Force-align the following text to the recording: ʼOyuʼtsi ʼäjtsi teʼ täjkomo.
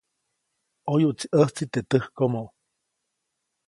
ʼOyuʼtsi 0.91 1.25
ʼäjtsi 1.37 1.63
teʼ 1.71 1.85
täjkomo. 1.89 2.43